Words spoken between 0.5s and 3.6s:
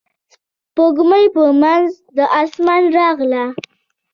سپوږمۍ په منځ د اسمان راغله.